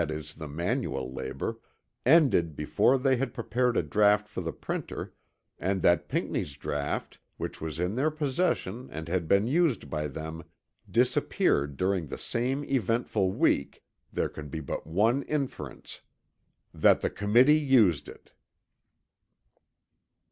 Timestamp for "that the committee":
16.73-17.59